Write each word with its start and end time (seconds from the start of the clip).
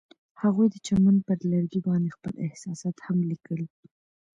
هغوی 0.41 0.67
د 0.71 0.75
چمن 0.87 1.15
پر 1.27 1.39
لرګي 1.51 1.81
باندې 1.87 2.15
خپل 2.17 2.33
احساسات 2.45 2.95
هم 3.05 3.17
لیکل. 3.31 3.61